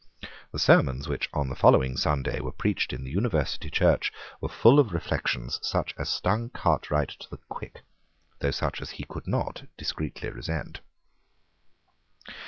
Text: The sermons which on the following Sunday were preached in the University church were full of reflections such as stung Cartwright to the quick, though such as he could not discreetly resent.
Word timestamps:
The 0.51 0.57
sermons 0.57 1.07
which 1.07 1.29
on 1.31 1.47
the 1.49 1.55
following 1.55 1.95
Sunday 1.95 2.39
were 2.39 2.51
preached 2.51 2.91
in 2.91 3.03
the 3.03 3.11
University 3.11 3.69
church 3.69 4.11
were 4.41 4.49
full 4.49 4.79
of 4.79 4.93
reflections 4.93 5.59
such 5.61 5.93
as 5.95 6.09
stung 6.09 6.49
Cartwright 6.49 7.09
to 7.09 7.29
the 7.29 7.37
quick, 7.49 7.81
though 8.39 8.49
such 8.49 8.81
as 8.81 8.89
he 8.89 9.03
could 9.03 9.27
not 9.27 9.67
discreetly 9.77 10.31
resent. 10.31 10.79